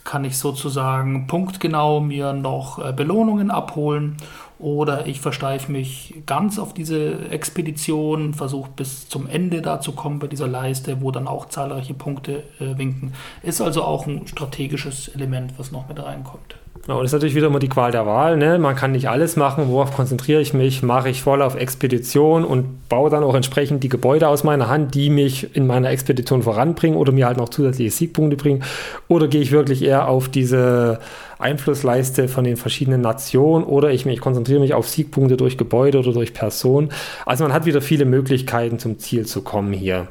[0.04, 4.18] kann ich sozusagen punktgenau mir noch äh, Belohnungen abholen
[4.58, 10.18] oder ich versteife mich ganz auf diese Expedition, versuche bis zum Ende da zu kommen
[10.18, 13.14] bei dieser Leiste, wo dann auch zahlreiche Punkte äh, winken.
[13.42, 16.56] Ist also auch ein strategisches Element, was noch mit reinkommt.
[16.86, 18.36] Ja, und das ist natürlich wieder immer die Qual der Wahl.
[18.36, 18.58] Ne?
[18.58, 19.68] Man kann nicht alles machen.
[19.68, 20.82] Worauf konzentriere ich mich?
[20.82, 24.94] Mache ich voll auf Expedition und baue dann auch entsprechend die Gebäude aus meiner Hand,
[24.94, 28.62] die mich in meiner Expedition voranbringen oder mir halt noch zusätzliche Siegpunkte bringen?
[29.08, 30.98] Oder gehe ich wirklich eher auf diese
[31.38, 36.12] Einflussleiste von den verschiedenen Nationen oder ich, ich konzentriere mich auf Siegpunkte durch Gebäude oder
[36.12, 36.90] durch Personen.
[37.26, 40.08] Also man hat wieder viele Möglichkeiten zum Ziel zu kommen hier.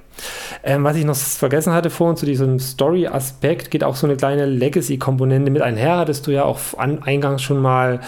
[0.63, 4.45] Ähm, was ich noch vergessen hatte vorhin zu diesem Story-Aspekt, geht auch so eine kleine
[4.45, 7.99] Legacy-Komponente mit einher, hattest du ja auch an, eingangs schon mal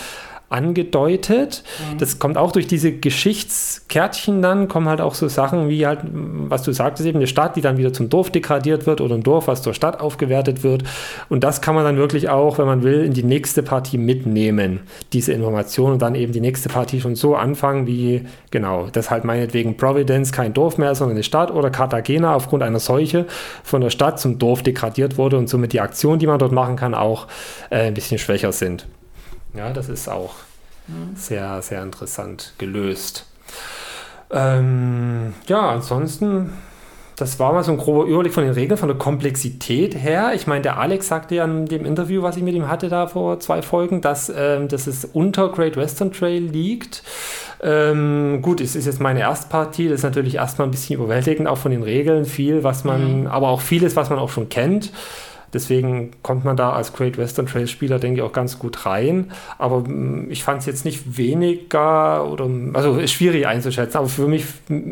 [0.55, 1.63] angedeutet.
[1.91, 1.97] Mhm.
[1.97, 6.63] Das kommt auch durch diese Geschichtskärtchen dann, kommen halt auch so Sachen wie halt, was
[6.63, 9.47] du sagtest, eben eine Stadt, die dann wieder zum Dorf degradiert wird oder ein Dorf,
[9.47, 10.83] was zur Stadt aufgewertet wird.
[11.29, 14.79] Und das kann man dann wirklich auch, wenn man will, in die nächste Partie mitnehmen,
[15.13, 19.25] diese Information und dann eben die nächste Partie schon so anfangen, wie, genau, das halt
[19.25, 23.25] meinetwegen Providence kein Dorf mehr, sondern eine Stadt oder Cartagena aufgrund einer Seuche
[23.63, 26.77] von der Stadt zum Dorf degradiert wurde und somit die Aktionen, die man dort machen
[26.77, 27.27] kann, auch
[27.69, 28.87] äh, ein bisschen schwächer sind.
[29.57, 30.33] Ja, das ist auch
[30.87, 31.15] mhm.
[31.15, 33.25] sehr, sehr interessant gelöst.
[34.31, 36.53] Ähm, ja, ansonsten,
[37.15, 40.31] das war mal so ein grober Überblick von den Regeln, von der Komplexität her.
[40.33, 43.07] Ich meine, der Alex sagte ja in dem Interview, was ich mit ihm hatte da
[43.07, 47.03] vor zwei Folgen, dass, ähm, dass es unter Great Western Trail liegt.
[47.63, 51.57] Ähm, gut, es ist jetzt meine Erstpartie, das ist natürlich erstmal ein bisschen überwältigend, auch
[51.57, 53.27] von den Regeln, viel, was man, mhm.
[53.27, 54.91] aber auch vieles, was man auch schon kennt.
[55.55, 59.31] Deswegen kommt man da als Great Western Trail Spieler, denke ich, auch ganz gut rein.
[59.57, 64.43] Aber mm, ich fand es jetzt nicht weniger oder, also schwierig einzuschätzen, aber für mich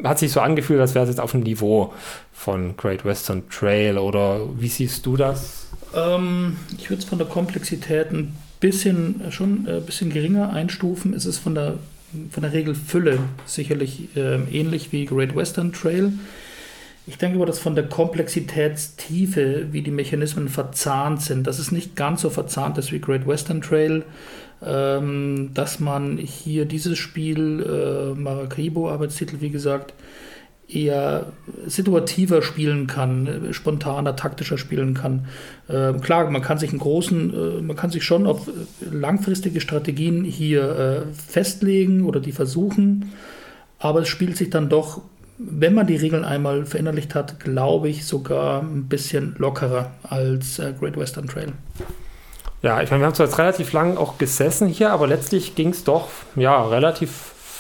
[0.06, 1.94] hat sich so angefühlt, als wäre es jetzt auf dem Niveau
[2.32, 5.68] von Great Western Trail oder wie siehst du das?
[5.94, 11.14] Ähm, ich würde es von der Komplexität ein bisschen, schon ein äh, bisschen geringer einstufen.
[11.14, 11.76] Es ist von der,
[12.32, 16.14] von der Regelfülle sicherlich äh, ähnlich wie Great Western Trail.
[17.06, 21.96] Ich denke aber, dass von der Komplexitätstiefe, wie die Mechanismen verzahnt sind, dass es nicht
[21.96, 24.04] ganz so verzahnt ist wie Great Western Trail,
[24.66, 29.94] ähm, dass man hier dieses Spiel, äh, Maracaibo, Arbeitstitel, wie gesagt,
[30.70, 31.34] eher
[31.68, 35.28] situativer spielen kann, spontaner, taktischer spielen kann.
[35.68, 40.24] Äh, klar, man kann sich einen großen, äh, man kann sich schon auf langfristige Strategien
[40.24, 43.12] hier äh, festlegen oder die versuchen,
[43.78, 45.02] aber es spielt sich dann doch
[45.46, 50.74] wenn man die Regeln einmal verinnerlicht hat, glaube ich sogar ein bisschen lockerer als äh,
[50.80, 51.54] Great Western Trail.
[52.62, 55.70] Ja, ich meine, wir haben zwar jetzt relativ lang auch gesessen hier, aber letztlich ging
[55.70, 57.12] es doch ja relativ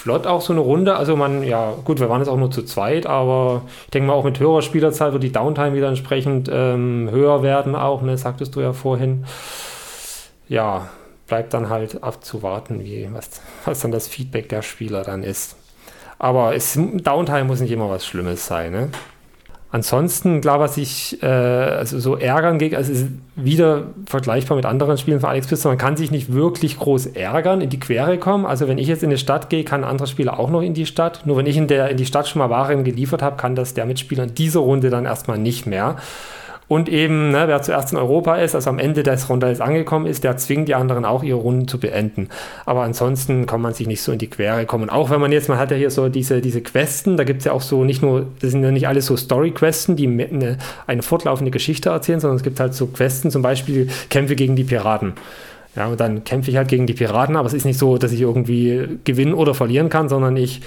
[0.03, 0.95] flott auch so eine Runde.
[0.95, 4.13] Also man, ja, gut, wir waren jetzt auch nur zu zweit, aber ich denke mal
[4.13, 8.55] auch mit höherer Spielerzahl wird die Downtime wieder entsprechend ähm, höher werden auch, ne, sagtest
[8.55, 9.25] du ja vorhin.
[10.47, 10.89] Ja,
[11.27, 15.55] bleibt dann halt abzuwarten, wie, was, was dann das Feedback der Spieler dann ist.
[16.23, 18.71] Aber es, Downtime muss nicht immer was Schlimmes sein.
[18.71, 18.87] Ne?
[19.71, 24.97] Ansonsten, klar, was ich äh, also so ärgern gegen, also ist wieder vergleichbar mit anderen
[24.97, 28.45] Spielen von Alex Pfister, man kann sich nicht wirklich groß ärgern, in die Quere kommen.
[28.45, 30.73] Also wenn ich jetzt in die Stadt gehe, kann ein anderer Spieler auch noch in
[30.73, 31.23] die Stadt.
[31.25, 33.73] Nur wenn ich in, der, in die Stadt schon mal Waren geliefert habe, kann das
[33.73, 35.97] der Mitspieler in dieser Runde dann erstmal nicht mehr.
[36.67, 40.23] Und eben, ne, wer zuerst in Europa ist, also am Ende des Rondells angekommen ist,
[40.23, 42.29] der zwingt die anderen auch ihre Runden zu beenden.
[42.65, 44.89] Aber ansonsten kann man sich nicht so in die Quere kommen.
[44.89, 47.45] Auch wenn man jetzt, man hat ja hier so diese, diese Questen, da gibt es
[47.45, 51.01] ja auch so nicht nur, das sind ja nicht alles so Story-Questen, die eine, eine
[51.01, 55.13] fortlaufende Geschichte erzählen, sondern es gibt halt so Questen, zum Beispiel Kämpfe gegen die Piraten.
[55.75, 58.11] Ja, und dann kämpfe ich halt gegen die Piraten, aber es ist nicht so, dass
[58.11, 60.61] ich irgendwie gewinnen oder verlieren kann, sondern ich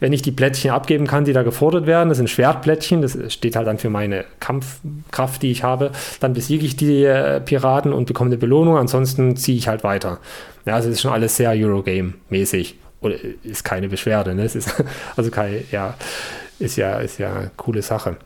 [0.00, 3.56] wenn ich die Plättchen abgeben kann, die da gefordert werden, das sind Schwertplättchen, das steht
[3.56, 5.90] halt dann für meine Kampfkraft, die ich habe,
[6.20, 10.18] dann besiege ich die äh, Piraten und bekomme eine Belohnung, ansonsten ziehe ich halt weiter.
[10.66, 12.74] Ja, also es ist schon alles sehr Eurogame-mäßig.
[13.00, 14.42] Oder ist keine Beschwerde, ne?
[14.42, 14.74] Es ist
[15.16, 15.94] also kein, ja,
[16.58, 18.16] ist ja, ist ja eine coole Sache.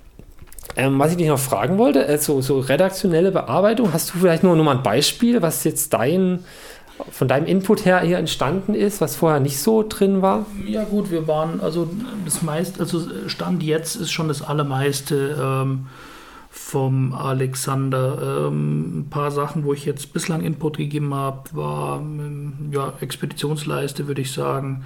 [0.77, 4.42] Ähm, was ich dich noch fragen wollte, äh, so, so redaktionelle Bearbeitung, hast du vielleicht
[4.42, 6.44] nur, nur mal ein Beispiel, was jetzt dein
[7.11, 10.46] von deinem Input her hier entstanden ist, was vorher nicht so drin war?
[10.66, 11.88] Ja gut, wir waren, also
[12.25, 15.87] das meiste, also Stand jetzt ist schon das Allermeiste ähm,
[16.51, 18.46] vom Alexander.
[18.46, 24.07] Ähm, ein paar Sachen, wo ich jetzt bislang Input gegeben habe, war ähm, ja, Expeditionsleiste,
[24.07, 24.85] würde ich sagen,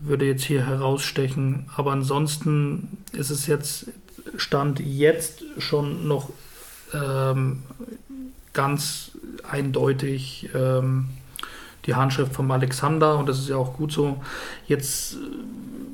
[0.00, 1.66] würde jetzt hier herausstechen.
[1.76, 3.86] Aber ansonsten ist es jetzt,
[4.36, 6.30] Stand jetzt schon noch
[6.94, 7.62] ähm,
[8.52, 9.12] ganz
[9.48, 11.08] eindeutig ähm,
[11.86, 14.22] die Handschrift vom Alexander und das ist ja auch gut so.
[14.66, 15.16] Jetzt äh,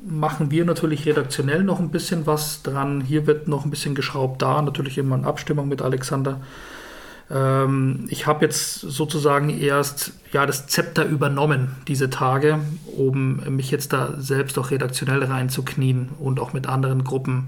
[0.09, 3.01] machen wir natürlich redaktionell noch ein bisschen was dran.
[3.01, 6.41] Hier wird noch ein bisschen geschraubt, da natürlich immer in Abstimmung mit Alexander.
[7.31, 13.93] Ähm, ich habe jetzt sozusagen erst ja, das Zepter übernommen diese Tage, um mich jetzt
[13.93, 17.47] da selbst auch redaktionell reinzuknien und auch mit anderen Gruppen,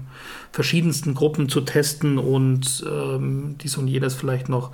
[0.52, 4.72] verschiedensten Gruppen zu testen und ähm, dies und jenes vielleicht noch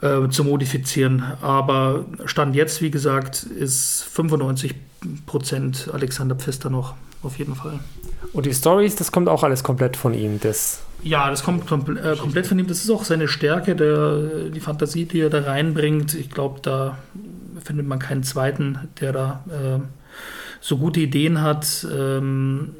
[0.00, 1.24] äh, zu modifizieren.
[1.40, 4.74] Aber Stand jetzt, wie gesagt, ist 95
[5.26, 7.80] Prozent Alexander Pfister noch, auf jeden Fall.
[8.32, 11.98] Und die Stories, das kommt auch alles komplett von ihm, das ja, das kommt kompl
[11.98, 12.68] äh, komplett von ihm.
[12.68, 16.14] Das ist auch seine Stärke, der, die Fantasie, die er da reinbringt.
[16.14, 16.96] Ich glaube, da
[17.62, 19.80] findet man keinen zweiten, der da äh,
[20.60, 21.84] so gute Ideen hat.
[21.92, 22.70] Ähm,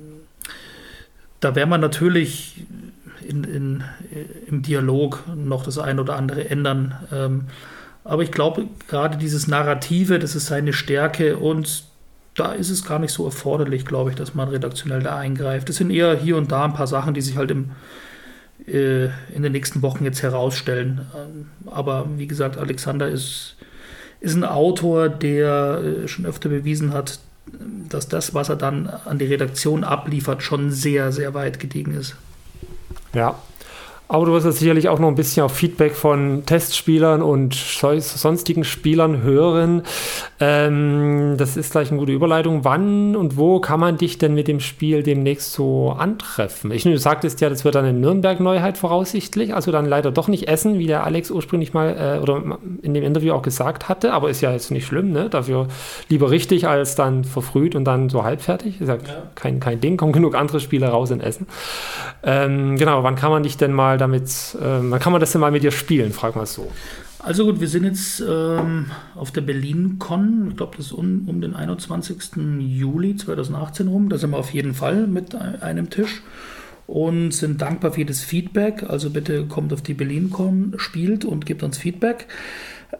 [1.41, 2.65] da wäre man natürlich
[3.27, 3.85] in, in,
[4.47, 6.95] im Dialog noch das eine oder andere ändern.
[7.13, 7.45] Ähm,
[8.05, 11.85] aber ich glaube, gerade dieses Narrative, das ist seine Stärke und
[12.35, 15.69] da ist es gar nicht so erforderlich, glaube ich, dass man redaktionell da eingreift.
[15.69, 17.73] Es sind eher hier und da ein paar Sachen, die sich halt im,
[18.67, 21.07] äh, in den nächsten Wochen jetzt herausstellen.
[21.15, 23.57] Ähm, aber wie gesagt, Alexander ist,
[24.21, 27.19] ist ein Autor, der äh, schon öfter bewiesen hat,
[27.89, 32.17] dass das, was er dann an die Redaktion abliefert, schon sehr, sehr weit gediegen ist.
[33.15, 33.39] Ja,
[34.09, 38.63] aber du wirst jetzt sicherlich auch noch ein bisschen auf Feedback von Testspielern und sonstigen
[38.63, 39.83] Spielern hören.
[40.39, 42.65] Ähm, das ist gleich eine gute Überleitung.
[42.65, 46.73] Wann und wo kann man dich denn mit dem Spiel demnächst so antreffen?
[46.73, 50.47] Ich, du sagtest ja, das wird dann eine Nürnberg-Neuheit voraussichtlich, also dann leider doch nicht
[50.47, 54.29] Essen, wie der Alex ursprünglich mal äh, oder in dem Interview auch gesagt hatte, aber
[54.29, 55.31] ist ja jetzt nicht schlimm, ne?
[55.31, 55.69] Dafür
[56.09, 58.81] lieber richtig als dann verfrüht und dann so halbfertig.
[58.81, 59.01] Ist ja, ja.
[59.37, 61.47] Kein, kein Ding, kommen genug andere Spiele raus in Essen.
[62.23, 65.41] Ähm, genau, wann kann man dich denn mal damit, äh, wann kann man das denn
[65.41, 66.71] mal mit dir spielen, frag mal so.
[67.19, 71.41] Also gut, wir sind jetzt ähm, auf der Berlin-Con, ich glaube, das ist um, um,
[71.41, 72.37] den 21.
[72.59, 76.23] Juli 2018 rum, da sind wir auf jeden Fall mit einem Tisch
[76.89, 78.83] und sind dankbar für jedes Feedback.
[78.89, 82.27] Also bitte kommt auf die Berlin-Con, spielt und gebt uns Feedback.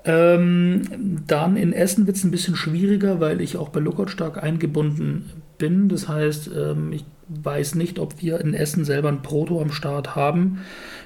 [0.05, 4.41] Ähm, dann in Essen wird es ein bisschen schwieriger, weil ich auch bei Lookout stark
[4.41, 5.89] eingebunden bin.
[5.89, 10.17] Das heißt, ähm, ich weiß nicht, ob wir in Essen selber ein Proto am Start
[10.17, 10.59] haben.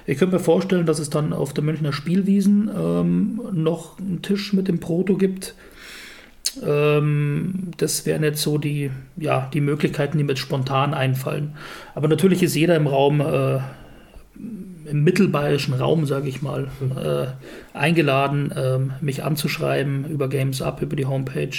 [0.07, 4.53] Ich könnte mir vorstellen, dass es dann auf der Münchner Spielwiesen ähm, noch einen Tisch
[4.53, 5.53] mit dem Proto gibt.
[6.65, 11.55] Ähm, das wären jetzt so die, ja, die Möglichkeiten, die mir jetzt spontan einfallen.
[11.93, 13.59] Aber natürlich ist jeder im Raum, äh,
[14.89, 20.95] im mittelbayerischen Raum, sage ich mal, äh, eingeladen, äh, mich anzuschreiben über Games Up, über
[20.95, 21.55] die Homepage.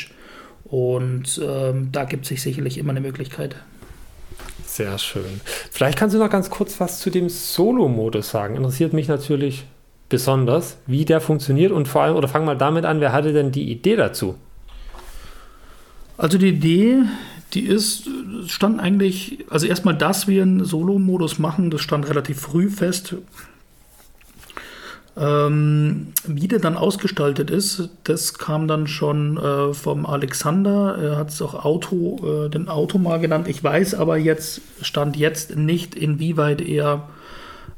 [0.69, 3.57] Und ähm, da gibt es sich sicherlich immer eine Möglichkeit.
[4.67, 5.41] Sehr schön.
[5.71, 8.55] Vielleicht kannst du noch ganz kurz was zu dem Solo-Modus sagen.
[8.55, 9.65] Interessiert mich natürlich
[10.09, 13.51] besonders, wie der funktioniert und vor allem, oder fang mal damit an, wer hatte denn
[13.51, 14.37] die Idee dazu?
[16.17, 17.03] Also die Idee,
[17.55, 18.09] die ist,
[18.47, 23.17] stand eigentlich, also erstmal, dass wir einen Solo-Modus machen, das stand relativ früh fest.
[25.19, 30.97] Ähm, wie der dann ausgestaltet ist, das kam dann schon äh, vom Alexander.
[30.97, 33.49] Er hat es auch Auto, äh, den Auto mal genannt.
[33.49, 37.09] Ich weiß aber jetzt, stand jetzt nicht, inwieweit er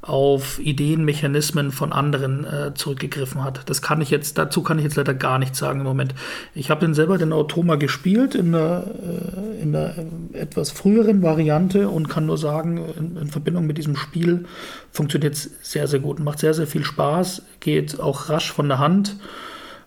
[0.03, 3.69] auf Ideen, Mechanismen von anderen äh, zurückgegriffen hat.
[3.69, 6.15] Das kann ich jetzt, dazu kann ich jetzt leider gar nichts sagen im Moment.
[6.55, 9.95] Ich habe den selber den Automa gespielt in einer, äh, in einer
[10.33, 14.47] etwas früheren Variante und kann nur sagen, in, in Verbindung mit diesem Spiel
[14.91, 16.19] funktioniert es sehr, sehr gut.
[16.19, 19.17] Macht sehr, sehr viel Spaß, geht auch rasch von der Hand.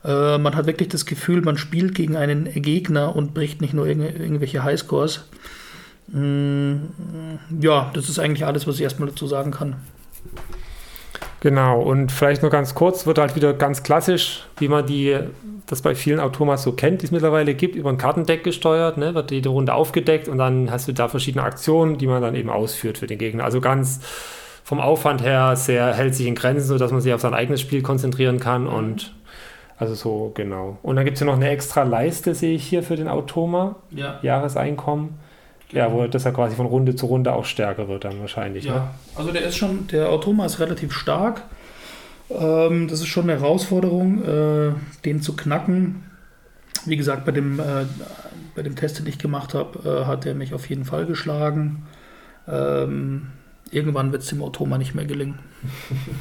[0.06, 3.88] Äh, man hat wirklich das Gefühl, man spielt gegen einen Gegner und bricht nicht nur
[3.88, 5.26] irg irgendwelche Highscores.
[6.10, 6.76] Mm,
[7.60, 9.78] ja, das ist eigentlich alles, was ich erstmal dazu sagen kann.
[11.40, 15.18] Genau, und vielleicht nur ganz kurz, wird halt wieder ganz klassisch, wie man die,
[15.68, 19.14] das bei vielen Automas so kennt, die es mittlerweile gibt, über ein Kartendeck gesteuert, ne,
[19.14, 22.50] wird jede Runde aufgedeckt und dann hast du da verschiedene Aktionen, die man dann eben
[22.50, 23.44] ausführt für den Gegner.
[23.44, 24.00] Also ganz
[24.64, 27.82] vom Aufwand her sehr hält sich in Grenzen, sodass man sich auf sein eigenes Spiel
[27.82, 29.14] konzentrieren kann und
[29.78, 30.78] also so, genau.
[30.82, 33.76] Und dann gibt es ja noch eine extra Leiste, sehe ich hier für den Automa.
[33.90, 34.20] Ja.
[34.22, 35.20] Jahreseinkommen.
[35.74, 38.66] Ja, wo das ja quasi von Runde zu Runde auch stärker wird dann wahrscheinlich.
[38.66, 38.88] Ja, ne?
[39.16, 41.44] also der ist schon, der Automa ist relativ stark.
[42.30, 44.74] Ähm, das ist schon eine Herausforderung, äh,
[45.06, 46.04] den zu knacken.
[46.86, 47.86] Wie gesagt, bei dem, äh,
[48.56, 51.88] bei dem Test, den ich gemacht habe, äh, hat er mich auf jeden Fall geschlagen.
[52.48, 53.28] Ähm,
[53.72, 55.40] irgendwann wird es dem Automa nicht mehr gelingen.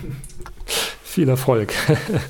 [1.03, 1.73] Viel Erfolg.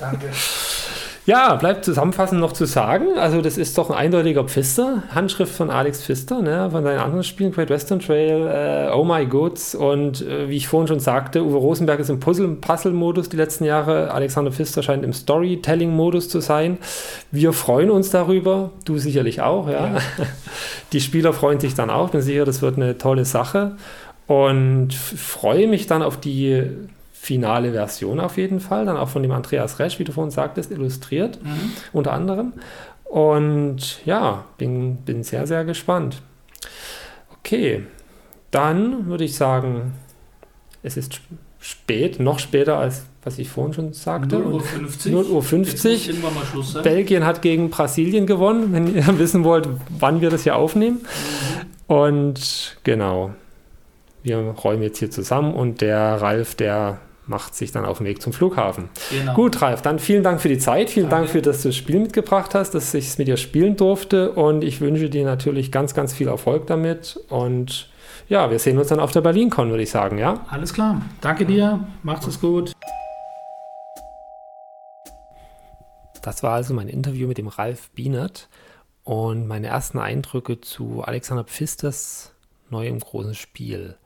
[0.00, 0.30] Danke.
[1.24, 5.70] Ja, bleibt zusammenfassend noch zu sagen, also das ist doch ein eindeutiger Pfister, Handschrift von
[5.70, 10.22] Alex Pfister, ne, von seinen anderen Spielen, Great Western Trail, äh, Oh My Goods und
[10.22, 14.50] äh, wie ich vorhin schon sagte, Uwe Rosenberg ist im Puzzle-Modus die letzten Jahre, Alexander
[14.50, 16.78] Pfister scheint im Storytelling-Modus zu sein.
[17.30, 19.94] Wir freuen uns darüber, du sicherlich auch, ja.
[19.94, 19.98] ja.
[20.92, 23.76] Die Spieler freuen sich dann auch, bin sicher, das wird eine tolle Sache
[24.26, 26.68] und freue mich dann auf die
[27.22, 28.84] finale Version auf jeden Fall.
[28.84, 31.70] Dann auch von dem Andreas Resch, wie du vorhin sagtest, illustriert, mhm.
[31.92, 32.52] unter anderem.
[33.04, 36.20] Und ja, bin, bin sehr, sehr gespannt.
[37.38, 37.84] Okay,
[38.50, 39.92] dann würde ich sagen,
[40.82, 41.20] es ist
[41.60, 44.36] spät, noch später als was ich vorhin schon sagte.
[44.36, 45.12] 0 Uhr 50.
[45.12, 46.10] 0 Uhr 50.
[46.82, 51.02] Belgien hat gegen Brasilien gewonnen, wenn ihr wissen wollt, wann wir das hier aufnehmen.
[51.02, 51.94] Mhm.
[51.94, 53.30] Und genau,
[54.24, 56.98] wir räumen jetzt hier zusammen und der Ralf, der
[57.32, 58.90] macht sich dann auf den Weg zum Flughafen.
[59.10, 59.34] Genau.
[59.34, 61.24] Gut, Ralf, dann vielen Dank für die Zeit, vielen Danke.
[61.24, 64.32] Dank für, dass du das Spiel mitgebracht hast, dass ich es mit dir spielen durfte
[64.32, 67.88] und ich wünsche dir natürlich ganz, ganz viel Erfolg damit und
[68.28, 70.44] ja, wir sehen uns dann auf der BerlinCon, würde ich sagen, ja?
[70.50, 71.00] Alles klar.
[71.20, 71.80] Danke dir.
[72.02, 72.72] Macht's es gut.
[76.22, 78.48] Das war also mein Interview mit dem Ralf Bienert
[79.02, 82.32] und meine ersten Eindrücke zu Alexander Pfisters
[82.70, 83.96] neuem großen Spiel.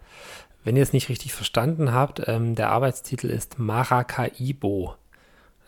[0.66, 4.96] Wenn ihr es nicht richtig verstanden habt, ähm, der Arbeitstitel ist Maracaibo.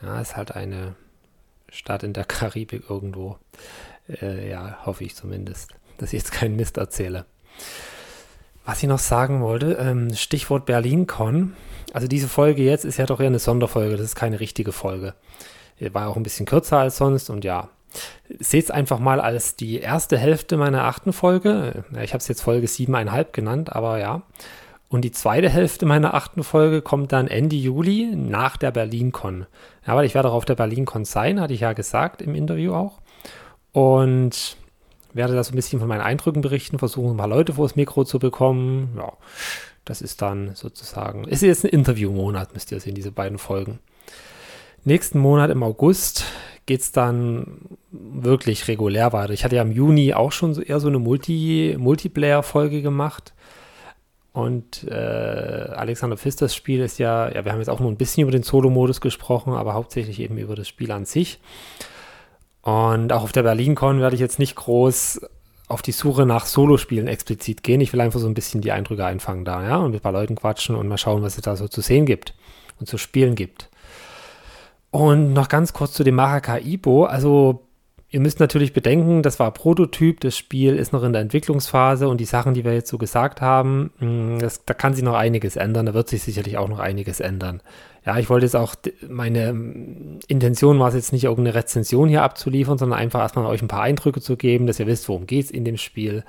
[0.02, 0.96] Ja, ist halt eine
[1.68, 3.38] Stadt in der Karibik irgendwo.
[4.08, 7.26] Äh, ja, hoffe ich zumindest, dass ich jetzt keinen Mist erzähle.
[8.64, 11.54] Was ich noch sagen wollte, ähm, Stichwort BerlinCon.
[11.92, 15.14] Also diese Folge jetzt ist ja doch eher eine Sonderfolge, das ist keine richtige Folge.
[15.78, 17.68] War auch ein bisschen kürzer als sonst und ja.
[18.40, 21.84] Seht es einfach mal als die erste Hälfte meiner achten Folge.
[22.02, 24.22] Ich habe es jetzt Folge 7,5 genannt, aber ja.
[24.88, 29.46] Und die zweite Hälfte meiner achten Folge kommt dann Ende Juli nach der BerlinCon.
[29.86, 32.72] Ja, weil ich werde auch auf der BerlinCon sein, hatte ich ja gesagt im Interview
[32.72, 33.00] auch.
[33.72, 34.56] Und
[35.12, 37.76] werde da so ein bisschen von meinen Eindrücken berichten, versuchen ein paar Leute vor das
[37.76, 38.94] Mikro zu bekommen.
[38.96, 39.12] Ja,
[39.84, 43.78] das ist dann sozusagen, ist jetzt ein Interviewmonat, müsst ihr sehen, diese beiden Folgen.
[44.84, 46.24] Nächsten Monat im August
[46.66, 49.32] geht es dann wirklich regulär weiter.
[49.32, 53.32] Ich hatte ja im Juni auch schon so eher so eine Multi Multiplayer-Folge gemacht.
[54.32, 58.22] Und äh, Alexander Pfisters Spiel ist ja, ja, wir haben jetzt auch nur ein bisschen
[58.22, 61.40] über den Solo-Modus gesprochen, aber hauptsächlich eben über das Spiel an sich.
[62.62, 65.22] Und auch auf der BerlinCon werde ich jetzt nicht groß
[65.68, 67.80] auf die Suche nach Solospielen explizit gehen.
[67.80, 70.12] Ich will einfach so ein bisschen die Eindrücke einfangen da, ja, und mit ein paar
[70.12, 72.34] Leuten quatschen und mal schauen, was es da so zu sehen gibt
[72.80, 73.68] und zu spielen gibt.
[74.90, 77.04] Und noch ganz kurz zu dem Maracaibo.
[77.04, 77.67] Also
[78.10, 82.18] ihr müsst natürlich bedenken, das war Prototyp, das Spiel ist noch in der Entwicklungsphase und
[82.18, 85.56] die Sachen, die wir jetzt so gesagt haben, mm, das, da kann sich noch einiges
[85.56, 87.60] ändern, da wird sich sicherlich auch noch einiges ändern.
[88.06, 88.74] Ja, ich wollte jetzt auch,
[89.06, 93.60] meine mm, Intention war es jetzt nicht, irgendeine Rezension hier abzuliefern, sondern einfach erstmal euch
[93.60, 96.24] ein paar Eindrücke zu geben, dass ihr wisst, worum geht es in dem Spiel.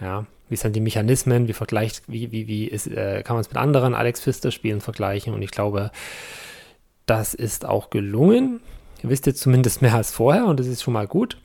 [0.00, 3.48] Ja, wie sind die Mechanismen, wie vergleicht, wie, wie, wie ist, äh, kann man es
[3.48, 5.90] mit anderen Alex Pfister Spielen vergleichen und ich glaube,
[7.06, 8.60] das ist auch gelungen.
[9.04, 11.36] Ihr wisst jetzt zumindest mehr als vorher und das ist schon mal gut.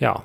[0.00, 0.24] Ja.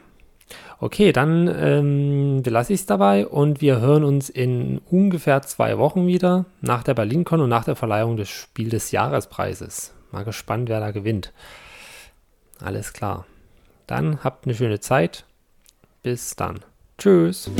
[0.79, 6.07] Okay, dann ähm, belasse ich es dabei und wir hören uns in ungefähr zwei Wochen
[6.07, 9.93] wieder nach der BerlinCon und nach der Verleihung des Spiel des Jahrespreises.
[10.11, 11.33] Mal gespannt, wer da gewinnt.
[12.59, 13.27] Alles klar.
[13.85, 15.25] Dann habt eine schöne Zeit.
[16.01, 16.61] Bis dann.
[16.97, 17.51] Tschüss.